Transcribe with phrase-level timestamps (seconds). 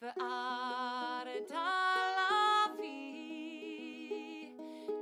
[0.00, 4.52] fy ardal a fi.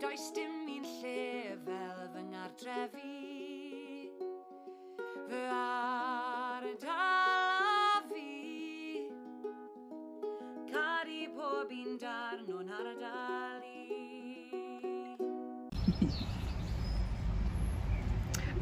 [0.00, 3.16] Does dim un lle fel fy ngardrefi.
[5.28, 6.92] Fy ardal
[7.72, 9.08] a fi.
[10.70, 13.74] Cari pob un darn o'n ardal i.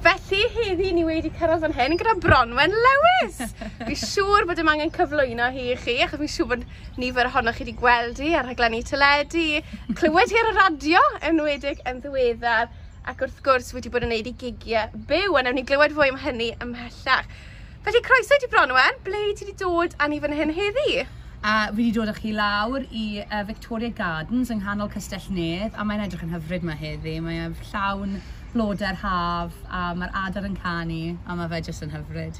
[0.02, 3.36] Felly, heddi ni wedi cyrraedd fan hyn gyda Bronwen Lewis.
[3.86, 6.64] fi siŵr bod ym angen cyflwyno hi i chi, achos fi'n siŵr bod
[6.98, 9.44] nifer ohonoch chi wedi gweld hi ar rhaglenni teledu,
[10.00, 12.66] clywed hi ar y radio, enwedig yn ddiweddar,
[13.06, 16.10] ac wrth gwrs wedi bod yn neud i gigiau byw, a newn ni glywed fwy
[16.10, 17.30] am hynny ymhellach.
[17.86, 21.04] Felly, croeso i ti Bronwen, ble ti wedi dod â ni fan hyn heddi?
[21.42, 25.74] A fi wedi dod â chi lawr i uh, Victoria Gardens yng nghanol Castell Nedd,
[25.74, 27.16] a mae'n edrych yn hyfryd mae heddi.
[27.24, 28.12] Mae'n llawn
[28.52, 32.38] blodau'r haf, a mae'r adar yn canu, a mae fe jyst yn hyfryd.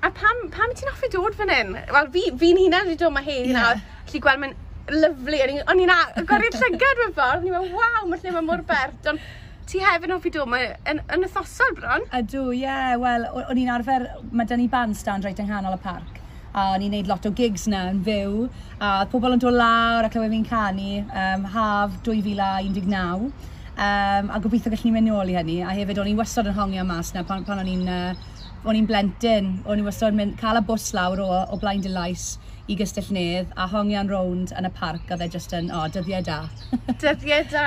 [0.00, 1.76] a pam, pam ti'n hoffi dod fan hyn?
[1.98, 3.60] Wel, fi'n fi, hunan wedi dod mae heddi yeah.
[3.60, 3.84] nawr.
[4.08, 4.56] Lly gweld mae'n
[5.04, 5.44] lyflu.
[5.68, 9.12] O'n i'n agorio'r llygad mewn ffordd, O'n i'n meddwl, waw, mae'r lle mae mor bert.
[9.12, 9.28] Ond
[9.68, 12.08] ti hefyd yn hoffi dod, mae yn, yn ythosol bron.
[12.16, 12.64] Ydw, ie.
[12.64, 16.23] Yeah, Wel, o'n i'n arfer, mae dyn ni bandstand reit yng nghanol y parc
[16.54, 18.44] a o'n i'n neud lot o gigs na yn fyw
[18.78, 24.70] a pobl yn dod lawr a clywed fi'n canu um, haf 2019 um, a gobeithio
[24.70, 27.24] gallwn ni mynd nôl i hynny a hefyd o'n i wastad yn hongio mas na
[27.26, 28.30] pan, pan o'n i'n uh,
[28.64, 31.90] o'n i'n blentyn, o'n i'n wastad mynd cael y bws lawr o, o blaen dy
[31.92, 32.38] lais
[32.70, 35.90] i Gystell Nedd a hongian rownd yn y parc a dde just yn, o, oh,
[35.92, 36.38] dyddiau da.
[37.02, 37.66] dyddiau da.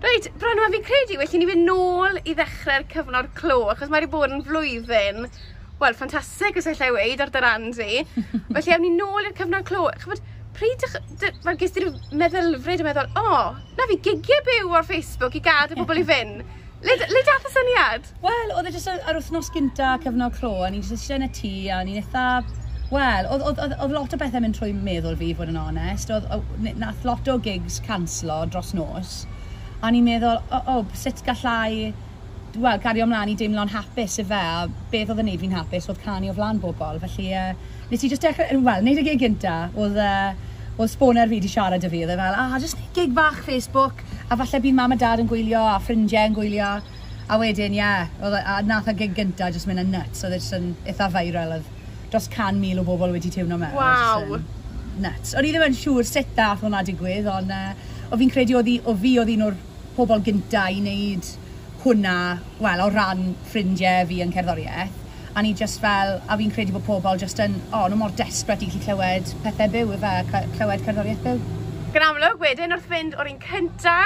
[0.00, 4.12] Reit, Bron, fi'n credu, felly ni fynd nôl i ddechrau'r cyfnod clo, achos mae wedi
[4.14, 5.26] bod yn flwyddyn
[5.80, 8.02] wel, ffantastig os allai weid ar dy ran di.
[8.54, 9.86] Felly, awn ni nôl i'r cyfnod clo.
[10.02, 10.22] Chybod,
[10.58, 15.36] pryd fel ges ti'r meddylfryd yn meddwl, o, oh, na fi gigiau byw ar Facebook
[15.38, 16.42] i gad y bobl i fynd.
[16.82, 18.08] Le, le dath y syniad?
[18.22, 21.52] Wel, oedd e jyst ar wythnos gynta cyfnod clo, a ni'n jyst yn y tŷ,
[21.74, 22.26] a ni'n eitha...
[22.88, 26.08] Wel, oedd lot o bethau mynd trwy meddwl fi, fod yn onest.
[26.14, 26.30] Oedd,
[26.80, 29.18] nath lot o gigs canslo dros nos,
[29.84, 31.92] a ni'n meddwl, o, oh, oh, sut gallai
[32.56, 35.88] wel, gario ymlaen i deimlo'n hapus i fe, a beth oedd yn neud fi'n hapus
[35.90, 37.00] oedd canu o flan bobl.
[37.04, 41.28] Felly, uh, nes i just dechrau, wel, neud y gig gynta, oedd, uh, oedd sboner
[41.28, 44.36] fi wedi siarad â fi, oedd e fel, ah, just neud gig bach Facebook, a
[44.36, 46.76] falle bydd mam a dad yn gwylio, a ffrindiau yn gwylio.
[47.28, 50.22] A wedyn, ie, yeah, oedd, e, a nath y gig gynta just mynd yn nuts,
[50.24, 51.74] oedd so yn eitha viral, oedd
[52.08, 53.76] dros can mil o bobl wedi tiwno mewn.
[53.76, 54.38] Waw!
[54.98, 55.34] Nuts.
[55.36, 57.74] O'n i ddim yn siŵr sut dath hwnna digwydd, ond uh,
[58.08, 59.60] o fi'n credu o, ddi, o fi oedd un o'r
[59.98, 61.28] pobl gynta i wneud
[61.84, 62.14] hwnna,
[62.62, 64.96] wel, o ran ffrindiau fi yn cerddoriaeth,
[65.34, 68.14] a ni just fel, a fi'n credu bod pobl just yn, o, oh, nhw mor
[68.18, 71.42] desbryd i chi clywed pethau byw, efe, clywed cerddoriaeth byw.
[71.94, 73.98] Gan amlwg wedyn wrth fynd o'r un cynta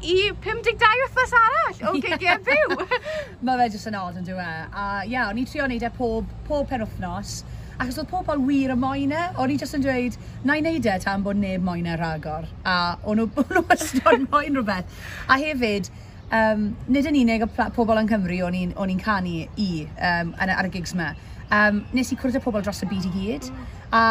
[0.00, 2.76] i 52 wythnos arall o gigiau e byw.
[3.44, 4.44] Mae fe jyst yn odd yn dweud.
[4.70, 7.40] A ia, yeah, o'n i trio wneud e pob, pob pen wythnos,
[7.80, 10.84] Ac oedd pobl wir y moyn e, o'n i jyst yn dweud, na i wneud
[10.84, 12.44] e tan bod neb moyn e rhagor.
[12.68, 12.74] A
[13.08, 14.98] o'n nhw wastad moyn rhywbeth.
[15.24, 15.88] A hefyd,
[16.36, 18.56] um, nid yn unig o pobl yn Cymru o'n
[18.94, 21.12] i'n canu i um, ar y gigs yma.
[21.50, 23.50] Um, nes i cwrdd â pobl dros y byd i gyd,
[23.90, 24.02] a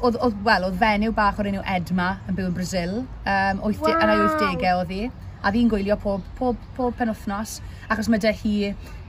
[0.00, 3.82] oedd, oedd, well, oedd fenyw bach o'r enw Edma yn byw yn Brazil, um, 80,
[3.84, 3.98] wow.
[3.98, 5.02] yn ei 80au oedd hi.
[5.40, 7.54] A ddi'n gwylio pob, pob, pob penwthnos,
[7.88, 8.56] achos mae dy hi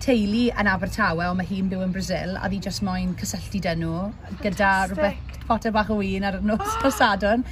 [0.04, 3.84] teulu yn Abertawe, ond mae hi'n byw yn Brazil, a ddi just moyn cysylltu dyn
[3.84, 6.94] nhw gyda rhywbeth poter bach o win ar nos oh.
[6.96, 7.44] Sadwn.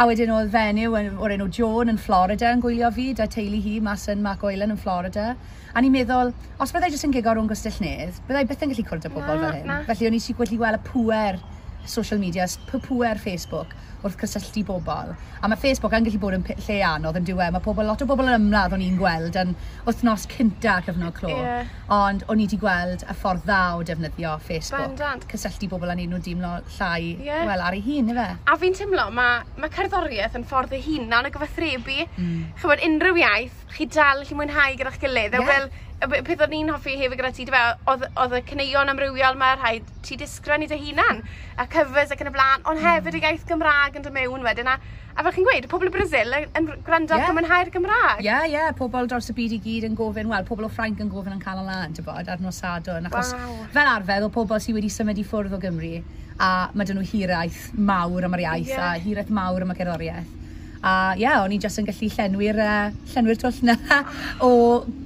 [0.00, 3.58] A wedyn oedd fenyw yn, o'r enw Joan yn Florida yn gwylio fi, da teulu
[3.60, 5.34] hi mas yn Mac Oilen yn Florida.
[5.76, 8.86] A ni'n meddwl, os byddai jyst yn gigo rhwng Gwstell Nedd, byddai byth yn gallu
[8.88, 9.74] cwrdd â pobl fel hyn.
[9.90, 11.40] Felly o'n i eisiau gwedlu gweld y pwer
[11.86, 15.12] social medias, pwpwer Facebook wrth cysylltu bobl.
[15.42, 17.54] A mae Facebook yn gallu bod yn lle anodd yn diwedd.
[17.54, 19.54] Mae pobl, lot o bobl yn ymladd o'n i'n gweld yn
[19.86, 21.30] wythnos cynta cyfnod clo.
[21.36, 21.70] Yeah.
[21.94, 24.88] Ond o'n i wedi gweld y ffordd dda o defnyddio Facebook.
[24.88, 25.26] Bandant.
[25.30, 27.46] Cysylltu bobl yn un nhw dimlo llai yeah.
[27.48, 28.26] wel, ar ei hun, efe?
[28.42, 32.02] A fi'n teimlo, mae ma cerddoriaeth yn ffordd ei hunan o gyfathrebu.
[32.16, 32.42] Mm.
[32.58, 35.38] Chybod, unrhyw iaith, chi dal, chi mwynhau gyda'ch gilydd.
[35.38, 35.52] Yeah.
[35.52, 35.70] Wel,
[36.10, 37.60] peth o'n i'n hoffi hefyd gyda ti, dyfe,
[37.92, 41.22] oedd y cyneuon amrywiol mae rhaid ti disgran i dy hunan,
[41.56, 42.88] a cyfres ac yn y blaen, ond hmm.
[42.88, 44.76] hefyd y iaith Gymraeg yn dod mewn wedyn, a,
[45.14, 47.22] a fel chi'n gweud, pobl y Brazil yn gwrando yeah.
[47.22, 48.24] ac yn mwynhau'r Gymraeg.
[48.24, 48.74] Ie, yeah, ie, yeah.
[48.78, 51.44] pobl dros y byd i gyd yn gofyn, wel, pobl o Ffrainc yn gofyn yn
[51.44, 53.56] cael lan, ti'n bod, ar nos Sadwn, achos wow.
[53.74, 55.96] fel arfer, o pobl sydd wedi symud i ffwrdd o Gymru,
[56.42, 58.92] a mae dyn nhw hiraeth mawr am yr iaith, yeah.
[58.92, 60.38] a hiraeth mawr am y gerddoriaeth.
[60.82, 63.76] A ie, yeah, o'n i jyst yn gallu llenwi'r, uh, llenwi'r twll na
[64.46, 64.50] o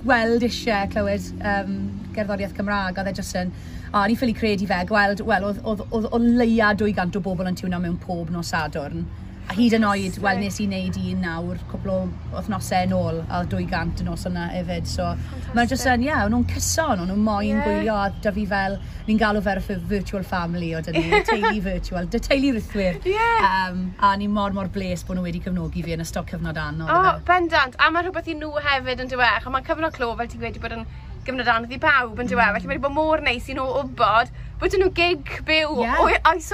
[0.07, 1.75] gweld eisiau clywed um,
[2.17, 2.97] gerddoriaeth Cymraeg.
[2.97, 3.53] Oedd e jyst yn,
[3.91, 7.25] a o'n i ffili credu fe, gweld, wel, oedd, oedd, oedd, oedd leia 200 o
[7.29, 9.05] bobl yn tiwno mewn pob nos Sadwrn.
[9.47, 11.99] A hyd yn oed, wel, nes i wneud un nawr, cwbl o
[12.33, 14.89] wythnosau yn ôl, a 200 yn os yna hefyd.
[14.91, 15.07] So,
[15.55, 17.63] mae'n jyst yn, ie, yeah, nhw'n cyson, o'n nhw moyn yeah.
[17.63, 18.75] gwylio, a da fi fel,
[19.07, 22.99] ni'n galw fer y virtual family o dyn ni, teulu virtual, dy teulu rythwyr.
[23.07, 23.47] Yeah.
[23.47, 26.91] Um, a ni mor, mor bles bod nhw wedi cefnogi fi yn ystod cyfnod anodd.
[26.91, 27.79] O, oh, bendant.
[27.79, 30.63] A mae rhywbeth i nhw hefyd yn dywech, a mae cyfnod clo, fel ti'n gweud,
[30.65, 30.89] bod yn
[31.27, 32.53] gyfnod anodd i bawb yn diwedd.
[32.53, 32.59] Mm.
[32.59, 35.99] Felly mae wedi bod mor neis i nhw wybod bod nhw'n gig byw yeah.
[36.01, 36.47] o'i oes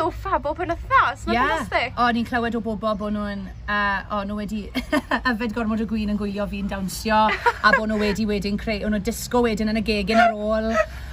[0.42, 1.22] bob yn pan ythas.
[1.28, 1.92] Mae'n yeah.
[1.94, 3.44] O, ni'n clywed o bobl bod nhw'n...
[3.62, 4.64] Uh, o, nhw wedi
[5.30, 8.82] yfed gormod o gwyn yn gwylio fi'n dawnsio a bod nhw wedi wedyn creu...
[8.88, 10.72] O'n nhw disgo wedyn yn y gegin ar ôl.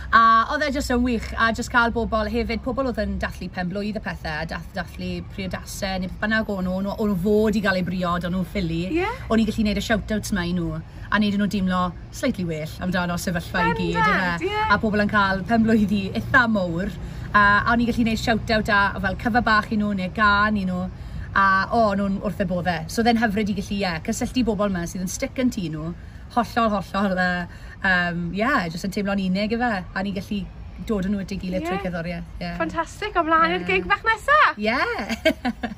[0.09, 3.45] A oedd e jyst yn wych, a jyst cael bobl hefyd, pobl oedd yn dathlu
[3.53, 7.17] pen blwydd y pethau, a dath, dathlu priodasau, neu beth bynnag o'n nhw, o'n nhw
[7.21, 8.79] fod i gael eu briod, o'n nhw'n ffili.
[8.95, 9.19] Yeah.
[9.29, 13.19] O'n i'n gallu gwneud y shout-outs mae nhw, a wneud nhw deimlo slightly well amdano
[13.21, 13.99] sefyllfa i gyd.
[13.99, 14.73] That, yeah.
[14.73, 16.89] A pobl yn cael pen penblwyddi eitha mowr,
[17.29, 20.57] a, a o'n i'n gallu gwneud shout-out a fel cyfa bach i nhw, neu gan
[20.57, 20.87] i nhw
[21.39, 22.85] a o, oh, nhw'n wrth y boddau.
[22.91, 25.67] So dde'n hyfryd i gallu, ie, yeah, cysylltu bobl yma sydd yn stick yn tŷ
[25.73, 25.91] nhw,
[26.35, 30.41] hollol, hollol, uh, um, yeah, jyst yn teimlo'n unig efe, a ni'n gallu
[30.87, 31.69] dod yn nhw at ei gilydd yeah.
[31.69, 32.31] trwy cyddoriaeth.
[32.41, 32.55] Yeah.
[32.59, 33.61] Ffantastig, o mlaen yeah.
[33.61, 34.39] i'r gig bach nesa!
[34.59, 35.77] Yeah!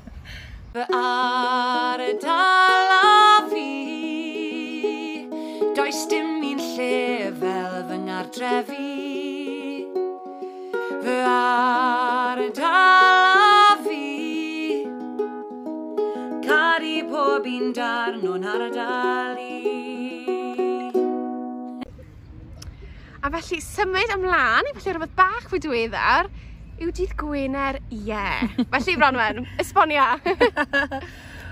[0.71, 3.65] Fy ar y dala fi
[5.75, 8.93] Does dim un lle fel fy ngardrefi
[11.03, 12.10] Fy ar
[17.91, 19.57] arno'n hardali.
[23.21, 26.31] A felly symud ymlaen i felly rhywbeth bach fwy diweddar
[26.81, 28.01] yw dydd Gwener ie.
[28.09, 28.47] Yeah.
[28.73, 30.15] felly Bronwen, esbonia!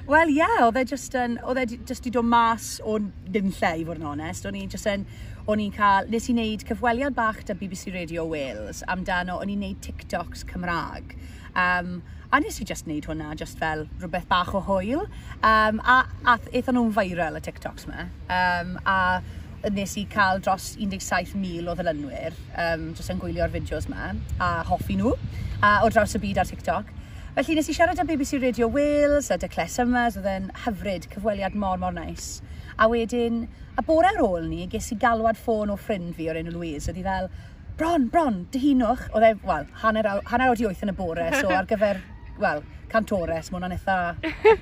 [0.10, 2.96] Wel ie, yeah, oedd e just yn, oedd e just i dod mas o
[3.30, 4.48] ddim lle i fod yn onest.
[4.50, 5.04] O'n i just yn,
[5.46, 9.62] o'n i'n cael, nes i wneud cyfweliad bach da BBC Radio Wales amdano, o'n i'n
[9.62, 11.14] wneud TikToks Cymraeg.
[11.54, 12.00] Um,
[12.34, 15.06] a nes i just wneud hwnna, just fel rhywbeth bach o hwyl.
[15.46, 18.10] Um, a, a eithon nhw'n viral y TikToks me.
[18.34, 24.16] Um, a nes i cael dros 17,000 o ddilynwyr, um, just yn gwylio'r fideos me,
[24.42, 25.14] a hoffi nhw,
[25.62, 26.96] a, o draws y byd ar TikTok.
[27.36, 31.54] Felly nes i siarad â BBC Radio Wales a Decles Summers, oedd e'n hyfryd, cyfweliad
[31.62, 32.40] mor mor neis.
[32.82, 33.44] A wedyn,
[33.78, 36.90] a bore ar ôl ni, ges i galwad ffôn o ffrind fi o'r enw Louise,
[36.90, 37.30] oedd i fel,
[37.78, 39.06] bron, bron, dyhunwch.
[39.14, 42.02] Oedd e, wel, hanner, hanner oed i wyth yn y bore, so ar gyfer,
[42.42, 44.00] wel, cantores, mae hwnna'n eitha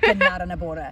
[0.04, 0.90] gynnar yn y bore.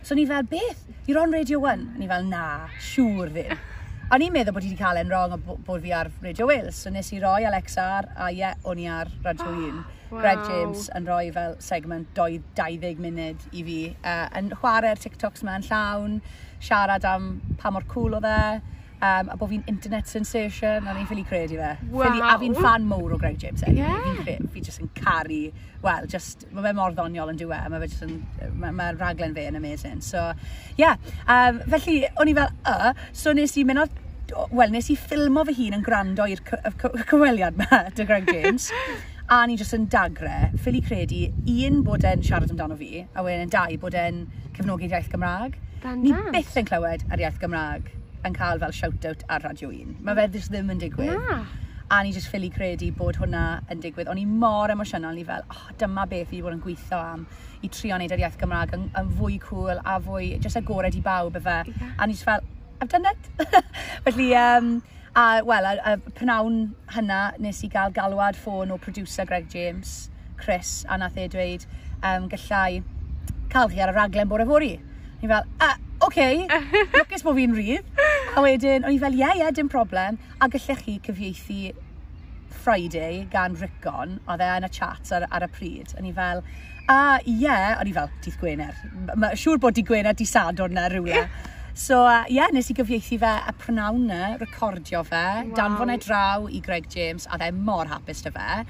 [0.00, 0.86] So ni fel, beth?
[1.04, 1.90] You're on Radio 1?
[2.00, 2.46] Ni fel, na,
[2.88, 3.68] siŵr ddim.
[4.08, 6.78] A ni'n meddwl bod i wedi cael e'n wrong o bod fi ar Radio Wales.
[6.80, 9.86] So nes i roi Alexa ar, a ie, o'n i ar Radio 1.
[10.08, 10.22] Wow.
[10.22, 13.74] Greg James yn rhoi fel segment 20 munud i fi.
[14.00, 16.14] Uh, yn chwarae'r TikToks yma yn llawn,
[16.64, 17.26] siarad am
[17.60, 18.62] pa mor cool o dde,
[19.00, 21.70] um, a bod fi'n internet sensation, a ni'n ffili credu fe.
[21.90, 22.04] Wow.
[22.08, 23.62] Ffili, a fi'n fan mowr o Greg James.
[23.66, 23.86] Anyway.
[23.86, 24.24] Yeah.
[24.26, 25.40] Fi'n fi just yn caru,
[25.84, 28.18] well, just, mae fe mor ddoniol yn diwe, mae fe just yn,
[28.58, 30.02] ma raglen fe yn amazing.
[30.04, 30.32] So,
[30.80, 33.88] yeah, um, felly, o'n i fel, y, uh, so nes i mynd o
[34.52, 38.66] Wel, nes i ffilmo fy hun yn gwrando i'r cyfweliad yma, dy Greg James.
[39.32, 41.22] a ni jyst yn dagre, ffili credu,
[41.64, 45.56] un bod e'n siarad amdano fi, a wedyn dau bod e'n cefnogi'r iaith Gymraeg.
[45.80, 46.04] Bandant.
[46.04, 47.88] Ni byth yn clywed ar iaith Gymraeg
[48.28, 49.96] yn cael fel shout-out ar Radio 1.
[50.04, 51.16] Mae fe ddys ddim yn digwydd.
[51.16, 51.40] Na.
[51.88, 54.10] A ni jyst ffili credu bod hwnna yn digwydd.
[54.12, 57.24] O'n i mor emosiynol, ni fel, oh, dyma beth i fod yn gweithio am
[57.64, 61.02] i trio wneud yr iaith Gymraeg yn, yn fwy cool a fwy, jyst agored i
[61.04, 61.56] bawb efe.
[61.70, 61.94] Yeah.
[61.96, 62.44] A ni jyst fel,
[62.82, 63.30] I've done it.
[64.04, 64.70] Felly, um,
[65.16, 66.60] a, wel, y, y pnawn
[66.94, 71.64] hynna nes i gael galwad ffôn o producer Greg James, Chris, a nath e dweud,
[72.02, 72.82] um, gallai
[73.48, 74.74] cael chi ar y raglen bore fori.
[75.22, 75.76] Ni fel, a, ah,
[76.06, 76.46] oce, okay,
[77.00, 77.88] lwcus bod fi'n rhydd.
[78.38, 80.14] A wedyn, o'n i fel, ie, yeah, ie, yeah, dim problem.
[80.38, 81.72] A gallech chi cyfieithu
[82.62, 85.94] Friday gan Rickon, oedd e yn y chat ar, ar y pryd.
[85.98, 86.44] O'n i fel,
[86.86, 87.72] a ie, yeah.
[87.80, 88.76] o'n i fel, dydd Gwener.
[89.18, 91.24] Mae siŵr bod dydd Gwener, di Sadwr na rhywle.
[91.74, 95.54] So, ie, uh, yeah, nes i gyfieithu fe a prynawn na, e, recordio fe, wow.
[95.58, 98.62] danfon e draw i Greg James, a dde mor hapus dy fe.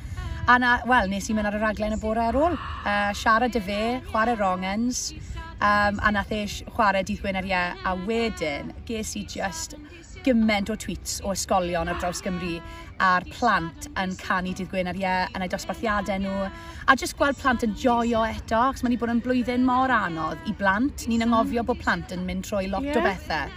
[0.48, 2.56] A na, wel, nes i mynd ar y raglen y bore ar ôl.
[2.86, 5.10] Uh, siarad dy fe, chwarae wrong ends.
[5.58, 9.74] Um, a nath e chwarae dydd Gwener ie, a wedyn ges i just
[10.22, 12.60] gymaint o tweets o ysgolion ar draws Gymru
[13.02, 16.46] a'r plant yn canu dydd Gwener ie, yn ei dosbarthiadau nhw,
[16.86, 20.46] a jyst gweld plant yn joio eto, achos mae'n i bod yn blwyddyn mor anodd
[20.46, 21.08] i blant.
[21.10, 22.98] Ni'n angofio bod plant yn mynd trwy lot yeah.
[22.98, 23.50] o bethau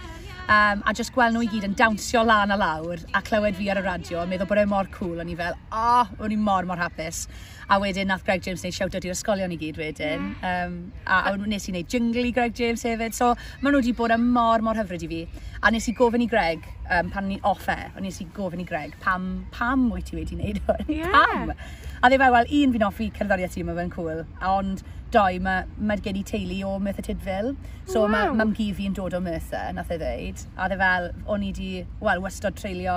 [0.48, 3.68] um, a just gweld nhw i gyd yn dawnsio lan a lawr a clywed fi
[3.72, 6.38] ar y radio a meddwl bod e mor cool o'n i fel, oh, o'n i
[6.38, 7.26] mor mor hapus.
[7.72, 10.26] A wedyn nath Greg James neud shout-out i'r ysgolion i gyd wedyn.
[10.26, 10.32] Mm.
[10.42, 10.64] Yeah.
[10.66, 13.32] um, a, a nes i wneud jingle i Greg James hefyd so
[13.62, 15.22] maen nhw wedi bod yn mor mor hyfryd i fi.
[15.62, 18.68] A nes i gofyn i Greg um, pan ni offe, a nes i gofyn i
[18.68, 20.90] Greg pam pam wyt ti wedi wneud hwn?
[21.02, 21.14] Yeah.
[21.14, 21.54] pam?
[22.02, 24.24] A dde fe wel un fi'n offi cerddoriaeth ti yma fe'n cool.
[24.42, 27.52] Ond doi, mae ma gen i teulu o Merthyr Tydfil.
[27.88, 28.12] So wow.
[28.14, 30.44] mae mam gi fi'n dod o Merthyr, nath e ddeud.
[30.56, 32.96] A dde fel, o'n i di, wel, wastod treulio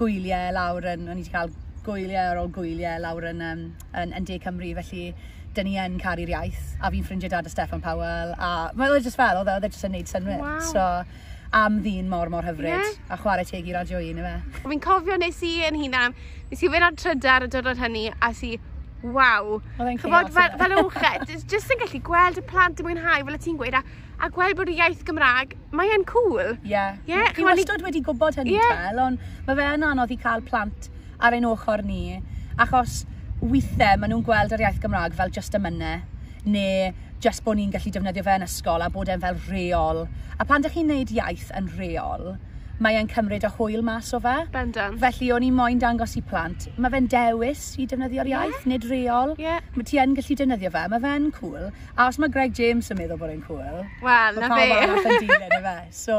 [0.00, 1.52] gwyliau lawr yn, o'n i di cael
[1.86, 5.10] gwyliau ar ôl gwyliau lawr yn, um, yn, yn De Cymru, felly
[5.56, 6.76] dyn ni yn caru'r iaith.
[6.80, 8.36] A fi'n ffrindiau dad o Steffan Powell.
[8.38, 10.40] A mae oedd e jyst fel, oedd e, oedd e jyst yn neud synwyr.
[10.44, 10.62] Wow.
[10.70, 10.86] So,
[11.56, 12.90] am ddyn mor mor hyfryd yeah.
[13.10, 14.34] a chwarae teg i radio un efe.
[14.62, 16.14] Fi'n cofio nes i yn hunan,
[16.50, 18.54] nes i fynd ar trydar y dod hynny a si
[19.02, 19.58] waw.
[19.78, 23.58] Chybod, fel, fel wched, jyst yn gallu gweld y plant yn mwynhau fel y ti'n
[23.60, 23.82] gweud, a,
[24.20, 26.40] a gweld bod y iaith Gymraeg, mae e'n cool.
[26.40, 26.72] Ie.
[26.74, 26.98] Yeah.
[27.08, 28.88] Yeah, Chi wastad wedi gwybod hynny yeah.
[28.90, 30.90] tel, ond mae fe yn anodd i cael plant
[31.20, 32.20] ar ein ochr ni,
[32.60, 33.04] achos
[33.40, 36.04] weithiau maen nhw'n gweld yr iaith Gymraeg fel just y amynau,
[36.44, 40.06] neu just bod ni'n gallu defnyddio fe yn ysgol a bod e'n fel reol.
[40.40, 42.34] A pan ydych chi'n neud iaith yn reol,
[42.80, 44.34] mae e'n cymryd y hwyl mas o fe.
[44.54, 44.96] Bendant.
[45.02, 46.66] Felly o'n i moyn dangos i plant.
[46.80, 48.70] Mae fe'n dewis i defnyddio'r iaith, yeah.
[48.72, 49.34] nid reol.
[49.40, 49.60] Yeah.
[49.76, 51.68] Mae ti yn gallu defnyddio fe, mae fe'n cool.
[51.96, 55.20] A os mae Greg James yn meddwl bod e'n cool, Wel, na fe.
[55.20, 55.76] y fe.
[55.94, 56.18] So,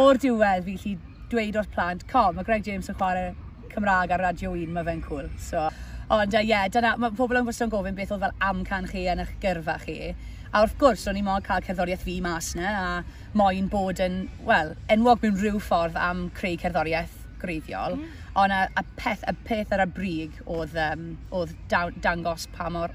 [0.00, 0.96] o'r diwedd fi lli
[1.30, 3.34] dweud o'r plant, com, mae Greg James yn chwarae
[3.70, 5.28] Cymraeg ar Radio 1, mae fe'n cool.
[5.38, 5.68] So,
[6.10, 9.22] ond, ie, yeah, dyna, mae pobl yn gwestiwn gofyn beth oedd fel amcan chi yn
[9.22, 10.14] eich gyrfa chi.
[10.50, 14.24] A wrth gwrs, o'n i moyn cael cerddoriaeth fi mas na, a moyn bod yn,
[14.48, 17.94] wel, enwog mewn rhyw ffordd am creu cerddoriaeth greiddiol.
[18.00, 18.16] Mm.
[18.42, 21.04] Ond a, a, peth, a peth ar y brig oedd, um,
[21.38, 22.90] oedd da, dangos pa mor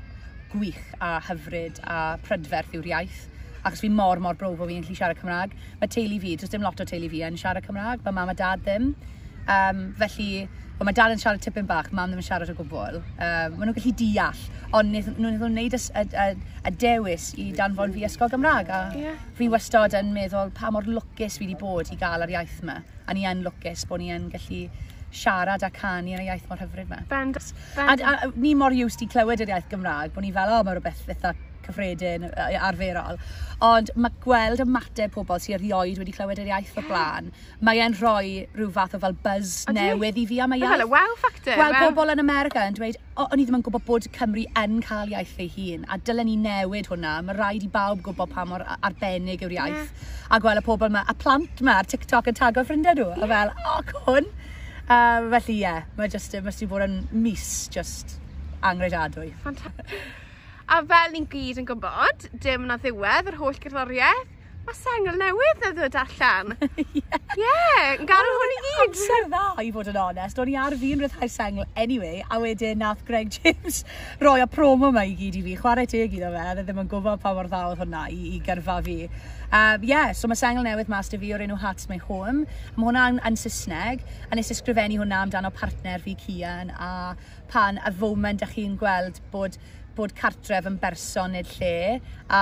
[0.52, 3.24] gwych a hyfryd a prydferth yw'r iaith
[3.66, 5.56] achos fi mor, mor brof o fi'n gallu siarad Cymraeg.
[5.80, 8.36] Mae teulu fi, does dim lot o teulu fi yn siarad Cymraeg, mae mam a
[8.38, 8.92] dad ddim.
[9.48, 12.98] Um, felly, Ond mae dal yn siarad tipyn bach, mam ddim yn siarad o gwbl.
[13.00, 14.42] Um, maen nhw'n gallu deall,
[14.76, 16.26] ond nhw'n nhw wneud y, y, y,
[16.68, 18.74] y, dewis i danfon fi ysgol Gymraeg.
[18.76, 19.22] A yeah.
[19.38, 22.82] fi wastod yn meddwl pa mor lwcus fi wedi bod i gael yr iaith yma.
[23.08, 24.66] A ni yn lwcus bod ni yn gallu
[25.16, 27.00] siarad a canu yn y iaith mor hyfryd yma.
[27.08, 27.40] Bend,
[27.78, 28.04] bend.
[28.04, 30.76] A, a, ni mor used i clywed yr iaith Gymraeg, bod ni fel, o, mae
[30.76, 31.32] rhywbeth eitha
[31.66, 33.20] cyffredin arferol.
[33.66, 37.30] Ond mae gweld ymateb pobl sy'n erioed wedi clywed yr iaith o blaen,
[37.64, 40.74] mae e'n rhoi rhyw fath o fel buzz o newydd i fi am y iaith.
[40.74, 41.56] Fel y wow factor.
[41.62, 41.94] Wel, wow.
[41.94, 45.14] pobl yn America yn dweud, o, o'n i ddim yn gwybod bod Cymru yn cael
[45.14, 47.16] iaith ei hun, a dylen ni newid hwnna.
[47.26, 49.80] Mae rhaid i bawb gwybod pa mor arbennig yw'r iaith.
[49.86, 50.12] Yeah.
[50.36, 53.08] A gweld y pobl yma, a plant yma ar TikTok yn tago ffrindiau nhw.
[53.16, 53.24] Yeah.
[53.24, 54.30] A fel, o, oh, cwn.
[54.86, 58.20] Uh, felly ie, yeah, mae just, mae jyst wedi bod yn mis just
[58.62, 59.32] angredadwy.
[59.42, 59.96] Fantastic.
[60.66, 64.32] A fel ni'n gyd yn gwybod, dim na ddiwedd yr holl gerddoriaeth,
[64.66, 66.56] mae sengl newydd yn ddod allan.
[66.82, 67.04] Ie,
[67.38, 68.80] yeah, yn garw hwn i gyd.
[68.88, 70.42] Amser dda, i fod yn onest.
[70.42, 73.84] O'n i ar fi'n rhyddhau sengl anyway, a wedyn nath Greg James
[74.26, 75.54] roi y promo yma i gyd i fi.
[75.62, 78.42] Chwarae teg iddo fe, a ddim yn gwybod pa mor dda oedd hwnna i, i
[78.50, 78.98] gyrfa fi.
[79.46, 82.50] Um, yeah, so mae sengl newydd mas da fi o'r enw Hats My Home.
[82.74, 87.14] Mae hwnna'n yn Saesneg, a nes ysgrifennu hwnna amdano partner fi Cian, a
[87.54, 89.62] pan y foment ych chi'n gweld bod
[89.96, 92.42] bod cartref yn berson neu lle a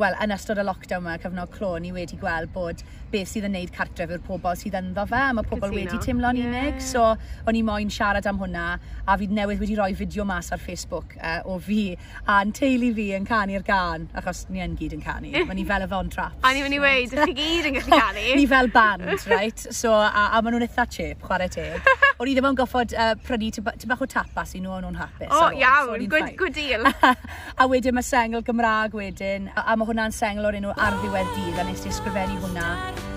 [0.00, 3.54] wel, yn ystod y lockdown yma, cyfnod clo, ni wedi gweld bod beth sydd yn
[3.56, 6.48] neud cartref yw'r pobl sydd ynddo fe, a mae pobl wedi teimlo'n yeah.
[6.50, 7.04] unig, so
[7.48, 8.66] o'n i moyn siarad am hwnna,
[9.08, 11.94] a fi newydd wedi rhoi fideo mas ar Facebook uh, o fi,
[12.28, 15.86] a'n teulu fi yn canu'r gan, achos ni yn gyd yn canu, mae ni fel
[15.86, 16.36] y fon traps.
[16.44, 18.26] a ni'n mynd i weid, ydych chi gyd yn gallu canu?
[18.40, 19.66] ni fel band, right?
[19.70, 21.88] So, a, a maen nhw'n eitha chip, chwarae teg.
[22.18, 24.98] O'n i ddim yn goffod uh, prynu ti'n bach o tapas i nhw, o'n nhw'n
[24.98, 25.28] hapus.
[25.30, 26.84] O, oh, iawn, so, good, good deal.
[27.62, 31.30] a wedyn mae sengl Gymraeg wedyn, a, a mae hwnna'n sengl o'r enw Ar Ddiwedd
[31.36, 32.66] Dydd a nes i ysgrifennu hwnna.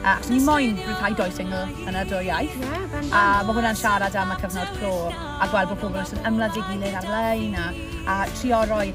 [0.07, 2.55] A ni moyn rhywbeth doi sengl yn y dwy iaith.
[2.61, 6.59] Yeah, a mae hwnna'n siarad am y cyfnod clo a gweld bod pobl yn ymladd
[6.59, 7.67] i gilydd ar-lein a,
[8.07, 8.87] a trio roi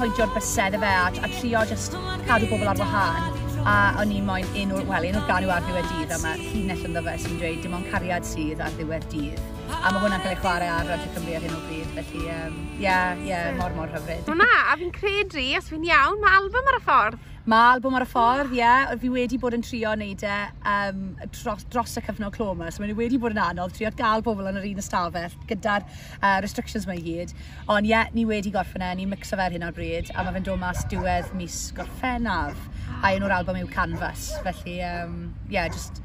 [0.00, 4.20] hoedio'r bysedd y fe a, a trio just cadw pobl ar wahân a o'n i
[4.26, 7.18] moyn un o'r, wel, un o'r ganw ar ddiwedd dydd a mae llinell ynddo fe
[7.22, 9.38] sy'n dweud dim ond cariad sydd ar ddiwedd dydd.
[9.80, 12.32] A mae hwnna'n cael ei chwarae ar Radio Cymru ar hyn o bryd, felly ie,
[12.36, 14.28] um, yeah, yeah, mor mor hyfryd.
[14.38, 17.28] Mae a fi'n credu, os fi'n iawn, mae album ar y ffordd.
[17.50, 18.60] Mae album ar y ffordd, ie.
[18.60, 18.92] Yeah.
[19.02, 20.36] Fi wedi bod yn trio wneud e
[20.70, 21.00] um,
[21.34, 22.68] dros, dros y cyfnod clo yma.
[22.70, 26.36] So mae'n wedi bod yn anodd trio gael pobl yn yr un ystafell gyda'r uh,
[26.44, 27.34] restrictions mae i gyd.
[27.66, 30.12] Ond ie, yeah, ni wedi gorffen e, ni'n mixo fe ar hyn o'r bryd.
[30.14, 32.68] A mae fe'n dod mas diwedd mis gorffennaf.
[33.02, 34.30] A un o'r album yw Canvas.
[34.46, 35.18] Felly, ie, um,
[35.50, 35.98] yeah, just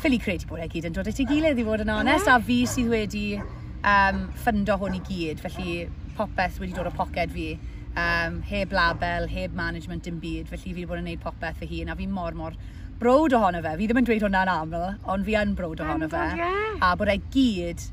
[0.00, 2.36] ffili credu bod e gyd yn dod at ei gilydd i fod yn onest, a
[2.42, 7.50] fi sydd wedi um, ffundo hwn i gyd, felly popeth wedi dod o poced fi.
[7.96, 11.70] Um, heb label, heb management, dim byd, felly fi wedi bod yn gwneud popeth fy
[11.70, 12.56] hun, a fi mor, mor
[13.00, 13.74] brod ohono fe.
[13.80, 16.24] Fi ddim yn dweud hwnna'n aml, ond fi yn brod ohono fe.
[16.40, 16.74] Yeah.
[16.84, 17.86] A bod e gyd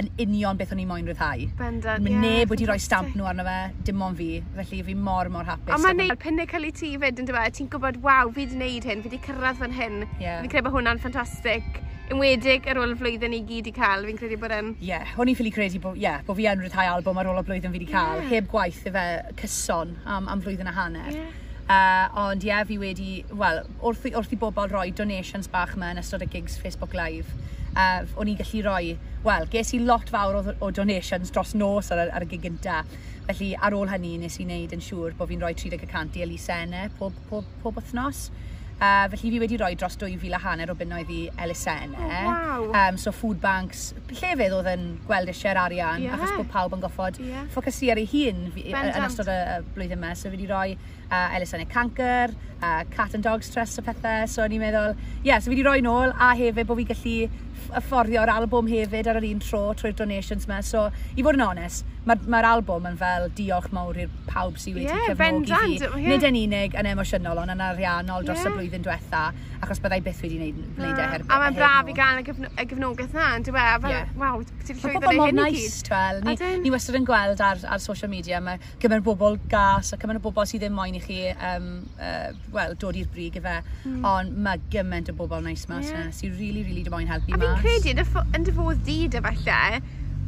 [0.00, 1.46] yn union beth o'n i moyn rhyddhau.
[1.58, 2.04] Bendant, ie.
[2.04, 5.30] Mae yeah, neb wedi rhoi stamp nhw arno fe, dim ond fi, felly fi mor,
[5.32, 5.74] mor hapus.
[5.76, 8.88] Ond mae'n neud pinnacle i ti fyd, yn dweud, ti'n gwybod, waw, fi wedi gwneud
[8.90, 10.00] hyn, fi wedi cyrraedd fan hyn.
[10.18, 10.42] Yeah.
[10.42, 11.80] Fi'n credu bod hwnna'n ffantastig.
[12.12, 14.74] Ymwedig ar ôl y flwyddyn i gyd i cael, fi'n credu bod yn...
[14.76, 17.40] Ie, yeah, hwn i'n ffili credu bod, yeah, bod fi yn rhyddhau album ar ôl
[17.40, 18.28] y blwyddyn fi wedi cael, yeah.
[18.34, 19.06] heb gwaith i fe
[19.40, 21.08] cyson am, am flwyddyn a hanner.
[21.14, 21.40] Yeah.
[21.64, 25.94] Uh, ond ie, yeah, fi wedi, wel, wrth, wrth i bobl roi donations bach yma
[25.94, 27.32] yn ystod y gigs Facebook Live,
[27.74, 31.92] uh, o'n i'n gallu roi, wel, ges i lot fawr o, o donations dros nos
[31.94, 32.82] ar, ar y gig gynta.
[33.28, 36.90] Felly ar ôl hynny nes i wneud yn siŵr bod fi'n rhoi 30% i elusennau
[36.98, 38.28] pob, pob, pob wythnos.
[38.74, 42.08] Uh, felly fi wedi rhoi dros 2,000 a hanner o bunnoedd i elusennau.
[42.10, 42.64] Oh, wow.
[42.74, 46.16] um, so food banks, llefydd oedd yn gweld eisiau'r arian, yeah.
[46.18, 47.46] achos bod pawb yn goffod yeah.
[47.54, 49.38] ffocysu ar ei hun fi, yn ystod y
[49.76, 50.12] blwyddyn yma.
[50.18, 54.26] So fi wedi rhoi uh, elusennau cancer, uh, cat and dog stress o pethau.
[54.28, 56.88] So o'n i'n meddwl, ie, yeah, so fi wedi rhoi nôl a hefyd bod fi
[56.90, 57.43] gallu
[57.80, 60.60] afforio'r albwm hefyd ar yr un tro trwy'r donations yma.
[60.64, 64.76] So, i fod yn onest, mae'r ma, albwm yn fel diolch mawr i'r pawb sydd
[64.76, 65.78] wedi yeah, cefnogi fi.
[65.80, 66.10] Yeah.
[66.12, 68.50] Nid yn unig yn emosiynol, ond yn ariannol dros yeah.
[68.50, 69.22] y blwyddyn diwetha,
[69.64, 72.50] achos byddai byth wedi gwneud, gwneud ah, e A mae'n braf i gael y, gyfno
[72.52, 74.12] y gyfnogaeth na, yn dweud, fel, yeah.
[74.20, 75.78] waw, ti'n llwyddo ei hyn i gyd.
[75.88, 76.20] Twel.
[76.28, 80.20] Ni, ni wastad yn gweld ar, ar social media, mae gyma'r bobl gas a gyma'r
[80.24, 83.56] bobl sydd ddim moyn i chi um, uh, well, dod i'r brig i fe,
[83.86, 84.04] mm.
[84.12, 86.04] ond mae gymaint o bobl nice mas yeah.
[86.04, 87.32] na sy'n rili, really, rili really dim moyn helpu.
[87.32, 88.00] A fi'n credu, yn,
[88.36, 89.80] yn dy fodd di dy falle,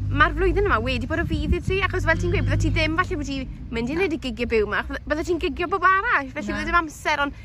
[0.06, 2.72] mae'r flwyddyn yma wedi bod o fydd i ti, achos fel ti'n gweud, bydde ti
[2.74, 3.38] ddim falle bod ti
[3.72, 6.78] mynd i wneud y gigio byw yma, bydde ti'n gigio bob arall, felly bydde dim
[6.82, 7.44] amser, ond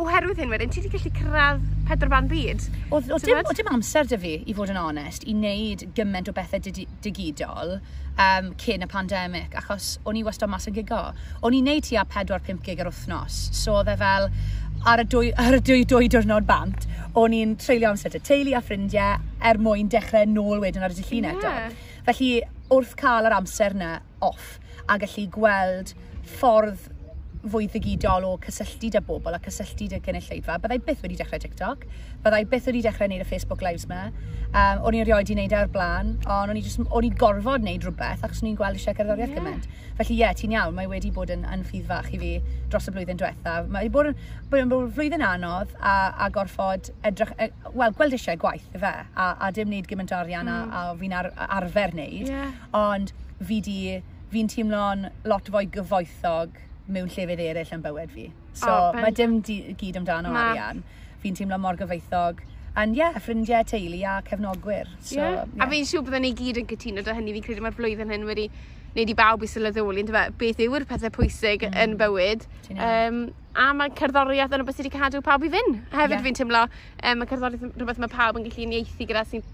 [0.00, 2.66] oherwydd hyn wedyn, ti wedi gallu cyrraedd pedwar ban byd.
[2.90, 6.28] O, o, dim, o dim amser dy fi, i fod yn onest, i wneud gymaint
[6.28, 6.60] o bethau
[7.04, 11.02] digidol um, cyn y pandemig, achos o'n i wastad mas yn gigo.
[11.44, 14.28] O'n i'n neud tua 4-5 gig ar wythnos, so oedd e fel,
[14.86, 18.54] ar y dwy, ar y dwy, dwy diwrnod bant, o'n i'n treulio amser te teulu
[18.56, 19.18] a ffrindiau
[19.50, 21.38] er mwyn dechrau nôl wedyn ar y dillun yeah.
[21.38, 21.96] eto.
[22.08, 22.30] Felly,
[22.74, 24.56] wrth cael yr amser yna off
[24.88, 25.94] a gallu gweld
[26.38, 26.88] ffordd
[27.46, 31.84] fwy ddigidol o cysylltu â bobl a cysylltu â gynulleidfa, byddai byth wedi dechrau TikTok,
[32.24, 34.08] byddai byth wedi dechrau wneud y Facebook Lives yma.
[34.48, 38.24] Um, o'n i'n rioed i wneud e ar blaen, ond o'n i'n gorfod wneud rhywbeth
[38.26, 39.40] achos o'n i'n gweld eisiau gerddoriaeth yeah.
[39.40, 39.68] gymaint.
[39.98, 42.34] Felly ie, yeah, ti'n iawn, mae wedi bod yn, yn ffydd fach i fi
[42.72, 43.56] dros y blwyddyn diwetha.
[43.68, 48.16] Mae wedi bod yn, bod yn flwyddyn anodd a, a gorfod edrych, e, wel, gweld
[48.18, 50.54] eisiau gwaith fe, a, a dim wneud gymaint o arian mm.
[50.54, 50.94] a, hmm.
[50.94, 52.32] a fi'n ar, arfer wneud.
[52.32, 52.56] Yeah.
[52.78, 53.12] Ond
[53.50, 53.80] fi di,
[54.32, 56.56] fi'n teimlo'n lot fwy gyfoethog
[56.88, 58.28] mewn llefydd eraill yn bywyd fi.
[58.56, 59.04] So oh, ben...
[59.04, 60.46] mae dim gyd amdano ma...
[60.52, 60.82] arian.
[61.22, 62.44] Fi'n teimlo mor gyfoethog.
[62.78, 64.88] And yeah, ffrindiau, teulu a cefnogwyr.
[65.00, 65.44] So, yeah.
[65.44, 65.64] yeah.
[65.64, 67.34] A fi'n siŵr byddwn ni gyd yn cytuno dy hynny.
[67.36, 68.48] Fi'n credu mae'r blwyddyn hyn wedi
[68.94, 70.04] wneud i bawb i sylweddoli,
[70.40, 71.76] beth yw'r pethau pwysig mm.
[71.82, 72.46] yn bywyd.
[72.74, 73.18] Um,
[73.58, 75.82] a mae cerddoriaeth yn rhywbeth sydd wedi cadw pawb i fynd.
[75.92, 76.24] Hefyd yeah.
[76.24, 76.62] fi'n teimlo,
[77.02, 79.44] um, mae cerddoriaeth yn rhywbeth mae pawb yn gallu uniaethu gyda sy'n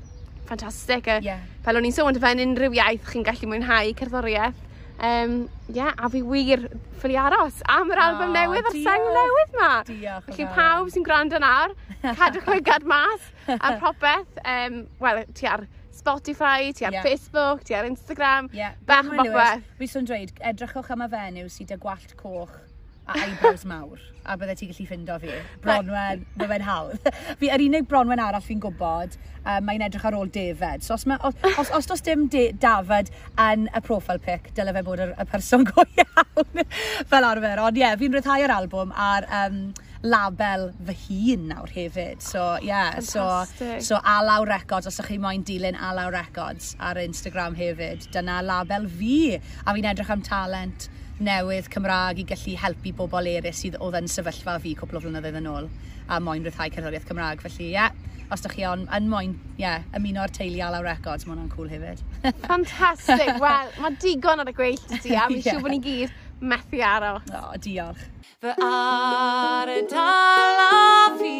[0.45, 1.11] ffantastig.
[1.25, 1.43] Yeah.
[1.65, 4.63] Fel o'n i'n sôn, dyfa yn unrhyw iaith chi'n gallu mwynhau cerddoriaeth.
[4.99, 6.69] Um, yeah, a fi wir
[7.01, 9.71] ffili aros am yr album oh, newydd a'r seng newydd ma.
[9.89, 10.29] Diolch.
[10.31, 11.75] Felly pawb sy'n gwrando nawr,
[12.21, 14.39] cadwch chi gad mas a popeth.
[14.45, 17.07] Um, Wel, ti ar Spotify, ti ar yeah.
[17.07, 18.79] Facebook, ti ar Instagram, yeah.
[18.87, 19.67] bach o bobeth.
[19.81, 22.64] Fi sy'n dweud, edrychwch am y fenyw sydd â gwallt coch
[23.07, 25.33] a eyebrows mawr, a bydde ti gallu ffindo fi.
[25.65, 27.09] Bronwen, mae fe'n hawdd.
[27.41, 30.85] fi, yr unig bronwen arall fi'n gwybod, um, mae'n edrych ar ôl David.
[30.87, 34.73] So os, ma, os, os, os does dim de, David yn y profile pic, dyle
[34.77, 36.65] fe bod y, y person go iawn
[37.13, 37.61] fel arfer.
[37.67, 39.61] Ond ie, yeah, fi'n rhyddhau yr albwm a'r um,
[40.05, 42.25] label fy hun nawr hefyd.
[42.25, 42.73] So, ie.
[42.73, 43.81] Yeah, Fantastic.
[43.85, 48.41] so, so Alaw Records, os ydych chi moyn dilyn Alaw Records ar Instagram hefyd, dyna
[48.45, 49.17] label fi.
[49.37, 50.89] A fi'n edrych am talent
[51.23, 55.39] newydd Cymraeg i gallu helpu bobl eraill sydd oedd yn sefyllfa fi cwpl o flynyddoedd
[55.41, 55.71] yn ôl
[56.09, 57.45] a moyn rhyddhau cerddoriaeth Cymraeg.
[57.45, 57.95] Felly, ie, yeah,
[58.33, 61.71] os ydych chi on, yn moyn yeah, ymuno'r teulu a lawr records, mae hwnna'n cool
[61.71, 62.03] hefyd.
[62.49, 65.51] Fantastic, wel, mae digon ar y gweill ti a fi'n yeah.
[65.51, 66.11] siŵr bod ni gyd
[66.45, 67.31] methu aros.
[67.31, 68.05] O, oh, diolch.
[68.43, 71.37] Fy ar y dal a fi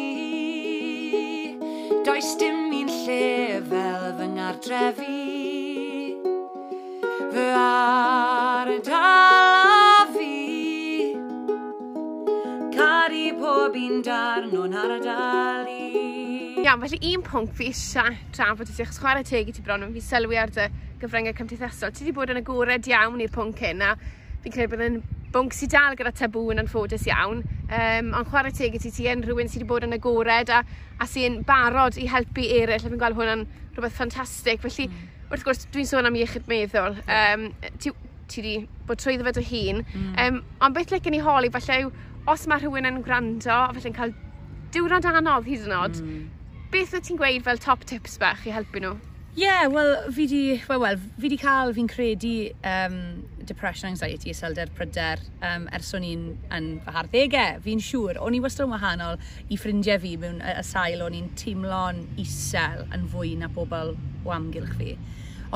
[2.05, 5.21] Does dim un lle fel fy ngardrefi
[7.33, 8.54] Fy ar
[13.75, 15.79] fi'n darn o'n ardali.
[16.63, 20.03] Iawn, felly un pwnc fi eisiau trafod ydy, achos chwarae teg i ti bron, fi
[20.03, 20.69] sylwi ar dy
[21.01, 21.91] gyfryngau cymdeithasol.
[21.91, 23.91] Ti wedi bod yn agored iawn i'r pwnc hyn, a
[24.45, 25.01] fi'n credu bod yn
[25.35, 27.43] bwnc sy'n dal gyda tabw yn anffodus iawn.
[27.65, 30.63] Um, ond chwarae teg i ti, ti yn rhywun sydd wedi bod yn agored a,
[30.95, 32.87] a sy'n barod i helpu eraill.
[32.87, 34.63] Fi'n gweld hwnna'n rhywbeth ffantastig.
[34.63, 35.13] Felly, mm.
[35.33, 36.95] wrth gwrs, dwi'n sôn am iechyd meddwl.
[37.11, 37.91] Um, ti,
[38.31, 38.57] ti wedi
[38.87, 39.83] bod trwy fe dy hun.
[39.83, 40.11] Mm.
[40.23, 41.95] Um, ond beth le gen i holi, falle yw
[42.31, 44.13] os mae rhywun yn gwrando, a falle'n cael
[44.73, 46.23] diwrnod anodd hyd yn oed, mm.
[46.73, 48.95] beth wyt ti'n gweud fel top tips bach i helpu nhw?
[49.35, 54.31] Ie, yeah, wel, fi di, well, well, fi di cael, fi'n credu um, depression, anxiety,
[54.31, 56.21] iselder, pryder, um, ers o'n i'n
[56.55, 59.19] yn fy harddegau, fi'n siŵr, o'n i wastad yn wahanol
[59.51, 63.91] i ffrindiau fi mewn asail, o'n i'n teimlo'n isel yn fwy na bobl
[64.23, 64.95] o amgylch fi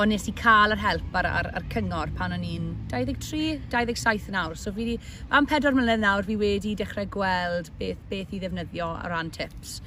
[0.00, 4.56] ond nes i cael yr help ar, ar, ar cyngor pan o'n i'n 23-27 nawr.
[4.56, 4.94] So fi di,
[5.36, 9.80] am 4 mlynedd nawr, fi wedi dechrau gweld beth, beth i ddefnyddio ar ran tips.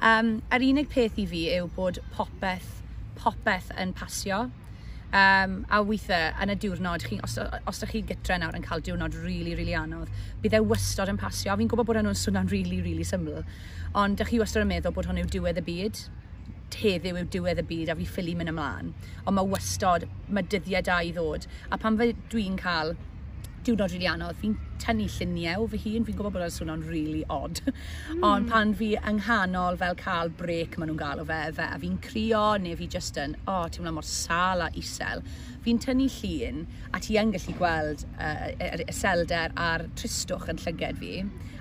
[0.00, 2.80] Um, yr unig peth i fi yw bod popeth,
[3.20, 4.48] popeth yn pasio.
[5.10, 8.82] Um, a weithiau yn y diwrnod, chi, os, os ydych chi gytre nawr yn cael
[8.86, 10.10] diwrnod rili, really, rili really anodd,
[10.42, 11.54] bydd e wystod yn pasio.
[11.58, 13.42] Fi'n gwybod bod hwnnw'n swnio'n rili, really, rili really syml,
[13.98, 16.02] ond ydych chi wastad yn meddwl bod hwn yw diwedd y byd
[16.78, 18.94] heddiw yw diwedd y byd a fi ffili mynd ymlaen.
[19.26, 21.46] Ond mae wystod, mae dyddiau da i ddod.
[21.70, 22.96] A pan fe dwi'n cael
[23.64, 26.84] diwrnod rili really anodd, fi'n tynnu lluniau o fy hun, fi'n gwybod bod o'n swnio'n
[26.88, 27.60] really odd.
[27.66, 28.22] Mm.
[28.24, 31.76] Ond pan fi yng nghanol fel cael brec maen nhw'n gael o fe, fe a
[31.82, 35.20] fi'n crio neu fi just yn, o, oh, teimlo mor sal a isel,
[35.66, 36.64] fi'n tynnu llun
[36.96, 38.48] a ti yn gallu gweld uh,
[38.80, 41.14] y selder a'r tristwch yn llyged fi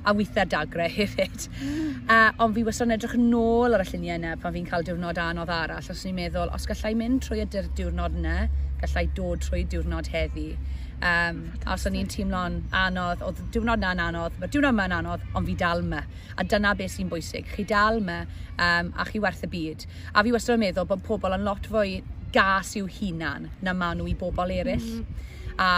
[0.10, 1.46] a weithiau dagre hefyd.
[1.62, 2.10] Mm.
[2.10, 4.86] Uh, ond fi wastad yn edrych yn ôl ar y lluniau yna pan fi'n cael
[4.88, 5.94] diwrnod anodd arall.
[5.94, 8.38] Os ni'n meddwl, os gallai mynd trwy y diwrnod yna,
[8.82, 10.52] gallai dod trwy diwrnod heddi.
[11.00, 15.24] Um, a os o'n i'n teimlo'n anodd, oedd diwrnod na'n anodd, mae diwrnod ma'n anodd,
[15.38, 16.02] ond fi dal me.
[16.36, 17.48] A dyna beth sy'n bwysig.
[17.54, 18.24] Chi dal me
[18.58, 19.86] um, a chi werth y byd.
[20.12, 22.02] A fi wastad yn meddwl bod pobl yn lot fwy
[22.34, 24.90] gas i'w hunan na maen nhw i bobl eraill.
[25.00, 25.26] Mm.
[25.60, 25.70] A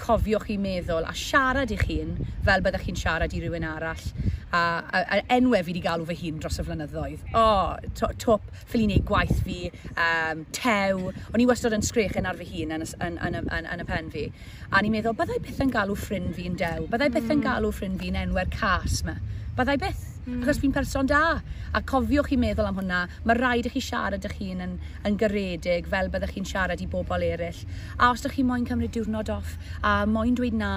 [0.00, 4.04] cofiwch i meddwl a siarad i'ch hun fel byddwch chi'n siarad i rywun arall.
[4.50, 7.26] A, a, a enwau fi wedi galw fy hun dros y flynyddoedd.
[7.30, 11.12] O, oh, to, top, ffili wneud gwaith fi, um, tew.
[11.30, 14.10] O'n i wastad yn sgrechen ar fy hun yn, yn, yn, yn, yn, y pen
[14.14, 14.26] fi.
[14.70, 17.46] A ni'n meddwl, byddai byth yn galw ffrind fi'n dew, byddai byth yn mm.
[17.46, 19.20] galw ffrind fi'n enwe'r cas yma.
[19.58, 20.06] Byddai byth.
[20.26, 20.42] Mm.
[20.44, 21.40] Achos fi'n person da.
[21.72, 25.16] A cofiwch chi meddwl am hwnna, mae rhaid i chi siarad ych hun yn, yn
[25.20, 27.60] garedig fel byddwch chi'n siarad i bobl eraill.
[27.98, 29.56] A os ydych chi moyn cymryd diwrnod off
[29.86, 30.72] a moyn dweud na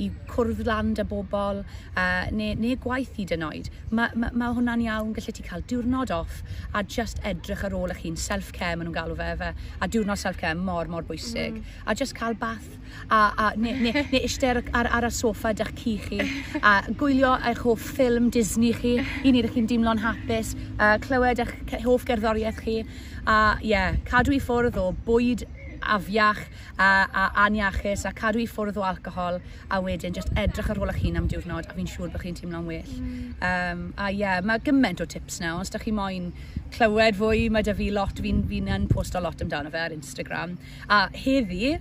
[0.00, 4.50] i cwrdd land a bobl uh, neu, neu gwaith hyd yn oed, mae ma, ma
[4.56, 6.40] hwnna'n iawn gallu ti cael diwrnod off
[6.74, 10.20] a just edrych ar ôl eich hun, self-care maen nhw'n galw fe fe, a diwrnod
[10.20, 11.60] self-care mor, mor bwysig.
[11.60, 11.76] Mm.
[11.86, 15.72] A just cael bath a, a neu, neu, neu eistedd ar, ar, y soffa dych
[15.78, 16.20] ci chi
[16.62, 20.96] a gwylio eich hoff ffilm Disney chi chi, i wneud eich chi'n dimlo'n hapus, uh,
[21.04, 22.80] clywed eich hoff gerddoriaeth chi,
[23.26, 25.46] a ie, yeah, cadw i ffwrdd o bwyd
[25.80, 26.42] afiach
[26.78, 29.40] a, a aniachus a cadw i ffwrdd o alcohol
[29.70, 32.38] a wedyn just edrych ar ôl eich hun am diwrnod a fi'n siŵr bod chi'n
[32.38, 32.94] teimlo'n well.
[33.00, 33.34] Mm.
[33.40, 36.32] Um, a ie, yeah, mae gymaint o tips nawr, os da chi moyn
[36.70, 40.56] clywed fwy, mae da fi lot, fi'n fi yn posto lot amdano fe ar Instagram.
[40.88, 41.74] A heddi,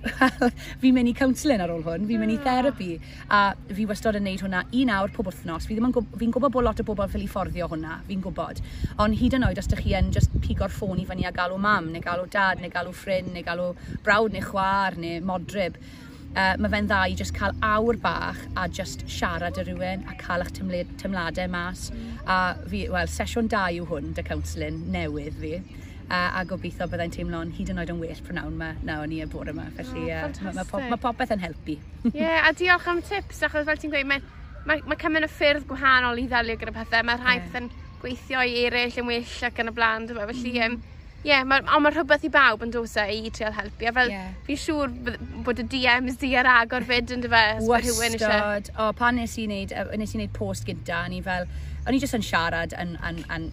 [0.81, 2.45] fi'n mynd i counselling ar ôl hwn, fi'n mynd i ah.
[2.47, 2.89] therapy
[3.29, 3.39] A
[3.75, 5.67] fi wastod yn neud hwnna un awr pob wythnos.
[5.69, 8.61] Fi fi'n gwybod bod lot o bobl fel i fforddio hwnna, fi'n gwybod.
[9.03, 11.59] Ond hyd yn oed, os da chi yn just pigo'r ffôn i fyny a galw
[11.61, 13.69] mam, neu galw dad, neu galw ffrind, neu galw
[14.05, 15.79] brawd neu chwar neu modryb.
[16.29, 20.15] Uh, mae fe'n dda i just cael awr bach a just siarad â rhywun a
[20.19, 20.53] cael eich
[21.01, 21.89] tymladau mas.
[22.27, 25.55] A fi, wel, sesiwn da yw hwn, dy counselling newydd fi.
[26.09, 29.27] Uh, a gobeithio byddai'n teimlo'n hyd yn oed yn well prynawn yma nawr ni y
[29.29, 29.67] bore yma.
[29.77, 31.75] Felly oh, uh, mae ma, pop, ma popeth yn helpu.
[32.09, 34.23] Ie, yeah, a diolch am tips, achos fel ti'n gweud, mae
[34.65, 37.05] ma, ma cymryd y ffyrdd gwahanol i ddelio gyda pethau.
[37.05, 37.59] Mae rhai yeah.
[37.61, 37.69] yn
[38.01, 40.09] gweithio i eraill yn well ac yn y blaen.
[40.09, 40.65] Felly, mm.
[40.65, 43.89] um, Ie, yeah, ond mae rhywbeth i bawb yn dos e i treol helpu.
[43.89, 44.29] A fel, yeah.
[44.47, 44.93] fi'n siŵr
[45.43, 47.27] bod y DMs di ar agor fyd yn e?
[47.27, 47.41] dyfa.
[47.67, 48.71] Wastad.
[48.79, 51.49] O, pan nes i wneud, e, nes i wneud post gynta, o'n i fel,
[51.83, 53.49] o'n i jyst yn siarad yn, yn, yn,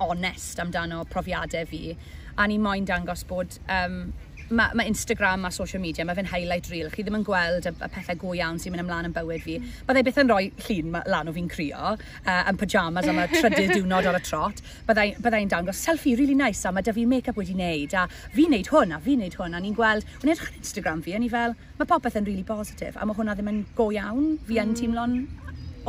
[0.00, 1.96] onest amdano profiadau fi.
[2.40, 4.14] A ni moyn dangos bod um,
[4.50, 6.90] mae ma Instagram a social media, mae fe'n highlight reel.
[6.90, 9.58] Chi ddim yn gweld y, y pethau go iawn sy'n mynd ymlaen yn bywyd fi.
[9.60, 9.72] Mm.
[9.88, 13.74] Byddai byth yn rhoi llun lan o fi'n crio, uh, yn pyjamas am y trydydd
[13.76, 14.62] diwrnod ar y trot.
[14.88, 18.50] Byddai'n byddai, dangos selfie really nice a mae dy fi make-up wedi wneud a fi'n
[18.50, 21.22] wneud hwn a fi'n wneud hwn a ni'n gweld, yn edrych ar Instagram fi, a
[21.22, 24.58] ni fel, mae popeth yn really positif a mae hwnna ddim yn go iawn, fi
[24.58, 24.80] yn mm.
[24.82, 25.20] teimlo'n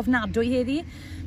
[0.02, 0.80] ofnadwy heddi.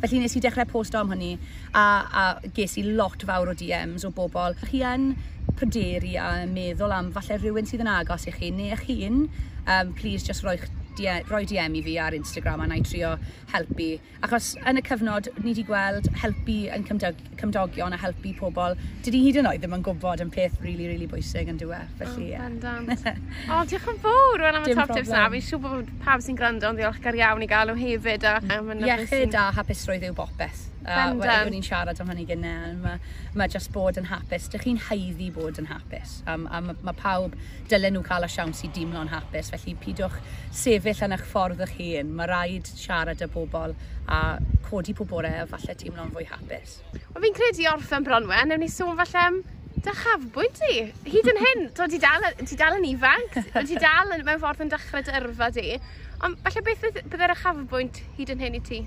[0.03, 1.33] Felly nes i dechrau posto am hynny
[1.73, 2.25] a, a
[2.57, 4.59] ges i lot fawr o DMs o bobl.
[4.67, 5.13] Chi yn
[5.57, 9.29] pryderu a meddwl am falle rhywun sydd yn agos i chi neu eich hun,
[9.67, 13.15] um, please just roi'ch DM, roi DM i fi ar Instagram a na i trio
[13.53, 13.89] helpu.
[14.27, 18.77] Achos yn y cyfnod, ni wedi gweld helpu yn cymdog, cymdogion a helpu pobl.
[19.07, 21.89] Dydy hyd yn oed ddim yn gwybod yn peth really, really bwysig yn diwedd.
[21.95, 22.03] E?
[22.03, 23.19] Felly, oh, yeah.
[23.49, 25.27] o, diolch yn fawr am y top tips na.
[25.35, 28.29] Fi'n siŵr bod pawb sy'n gwrando yn ddiolchgar iawn i gael nhw hefyd.
[28.31, 28.71] A, mm.
[28.77, 30.71] um, Iechyd a hapusrwydd yw bopeth.
[30.85, 32.75] Uh, Wedyn ni'n siarad am hynny gynnau.
[32.83, 32.99] Mae
[33.39, 34.51] ma just bod yn hapus.
[34.53, 36.19] Dych chi'n haiddi bod yn hapus.
[36.29, 37.37] A, a mae ma pawb
[37.71, 39.49] dylen nhw cael y siawns i dimlo'n hapus.
[39.55, 40.19] Felly pidwch
[40.53, 42.13] sef sefyll yn eich ffordd eich hun.
[42.19, 43.75] Mae rhaid siarad â bobl
[44.09, 46.79] a codi pobore a falle teimlo'n fwy hapus.
[46.93, 49.41] Wel, fi'n credu orffen Bronwen, ewn ni sôn falle am
[49.85, 50.75] dychafbwyd ti.
[51.09, 54.65] Hyd yn hyn, do, ti dal, ti dal yn ifanc, ti dal yn, mewn ffordd
[54.65, 55.79] yn dechrau dy yrfa di.
[56.25, 58.85] Ond falle beth byddai'r ychafbwynt hyd yn hyn i ti?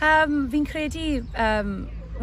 [0.00, 1.74] Um, fi'n credu, um,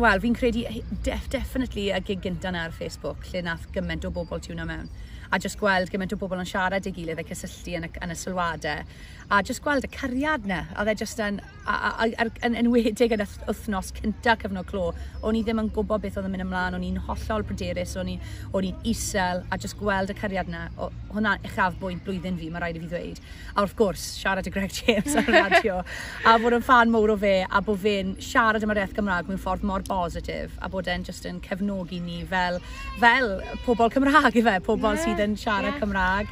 [0.01, 0.65] wel, fi'n credu
[1.05, 4.89] def, definitely y gig gyntaf ar Facebook, lle nath gymaint o bobl tiwna mewn
[5.31, 8.13] a just gweld gymaint o bobl yn siarad ei gilydd a cysylltu yn y, yn
[8.13, 8.83] y sylwadau.
[9.27, 13.11] A just gweld y cariad na, a dde just yn, a, a, a, yn enwedig
[13.11, 14.93] yn y wythnos cynta cyfnod clo,
[15.27, 18.13] o'n i ddim yn gwybod beth oedd yn mynd ymlaen, o'n i'n hollol pryderus, o'n
[18.13, 22.63] i'n isel, a just gweld y cariad na, o, hwnna'n uchaf bwyd blwyddyn fi, mae
[22.63, 23.19] rhaid i fi ddweud.
[23.57, 25.81] A wrth gwrs, siarad y Greg James ar y radio,
[26.23, 29.27] a bod yn fan mowr o fe, a bod fe'n siarad am yr iaith Gymraeg
[29.27, 32.61] mewn ffordd mor positif a bod e'n just yn cefnogi ni fel,
[33.01, 33.35] fel
[33.65, 35.03] pobl Cymraeg i fe, pobl yeah.
[35.03, 35.81] sydd sydd yn siarad yeah.
[35.81, 36.31] Cymraeg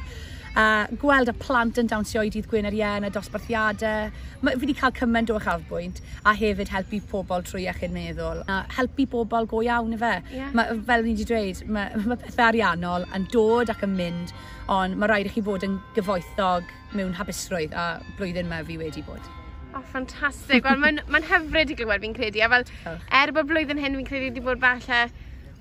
[0.56, 4.06] a gweld y plant yn dawnsio i dydd Gwener Ien y dosbarthiadau.
[4.40, 8.40] Mae, fi wedi cael cymaint o uchafbwynt a hefyd helpu pobl trwy iechyd meddwl.
[8.48, 10.14] A helpu pobl go iawn y fe.
[10.32, 10.54] Yeah.
[10.56, 14.32] Ma, fel ni wedi dweud, mae ma pethau ariannol yn dod ac yn mynd,
[14.72, 19.04] ond mae rhaid i chi fod yn gyfoethog mewn hapusrwydd a blwyddyn mae fi wedi
[19.04, 19.20] bod.
[19.76, 20.64] Oh, ffantastig.
[20.64, 22.40] Wel, mae'n ma hyfryd i glywed fi'n credu.
[22.40, 22.64] A fel,
[23.12, 25.04] er bod blwyddyn hyn fi'n credu wedi bod falle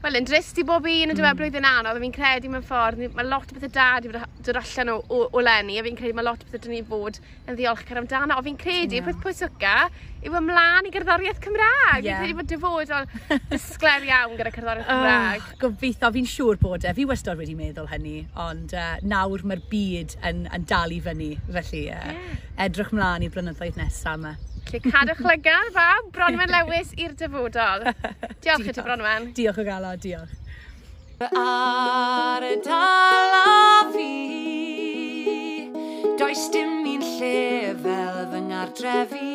[0.05, 1.37] Wel, yn drist i bob un yn dweud mm.
[1.39, 4.11] blwyddyn anodd, a fi'n credu mewn ffordd, mae lot o bethau da wedi
[4.45, 6.81] dod allan o, o, o lenni, a fi'n credu mae lot o bethau dyn ni
[6.85, 7.17] fod
[7.49, 9.07] yn ddiolchgar amdano, a fi'n credu, yeah.
[9.07, 9.73] peth pwysica,
[10.21, 12.05] yw ymlaen i gerddoriaeth Cymraeg.
[12.05, 12.21] Yeah.
[12.21, 13.09] Fi'n credu bod dyfodol
[13.55, 15.49] disgler iawn gyda cerddoriaeth ah, Cymraeg.
[15.49, 16.97] Oh, gobeithio, fi'n siŵr bod e.
[17.01, 21.33] Fi wastad wedi meddwl hynny, ond uh, nawr mae'r byd yn, yn dal i fyny,
[21.49, 22.43] felly e, uh, yeah.
[22.69, 24.37] edrych mlaen i'r blynyddoedd nesaf yma.
[24.65, 27.85] Felly cadwch lygan, fab, Bronwen Lewis i'r dyfodol.
[28.43, 29.29] Diolch i ti, Bronwen.
[29.37, 29.94] Diolch o galon.
[29.97, 30.35] Diolch.
[31.19, 35.71] Ar y a fi
[36.19, 39.33] Does dim un lle fel fy ngardrefi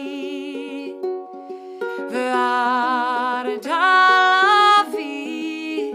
[2.12, 5.92] Fy ar y dala fi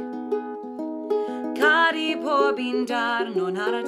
[1.62, 3.86] Caru pob un darn o'n ar y